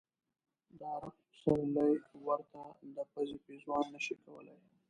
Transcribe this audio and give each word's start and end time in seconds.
د 0.79 0.81
عرب 0.95 1.15
پسرلی 1.29 1.91
ورته 2.25 2.63
د 2.95 2.97
پزې 3.11 3.37
پېزوان 3.45 3.85
نه 3.93 3.99
شي 4.05 4.15
کولای. 4.23 4.59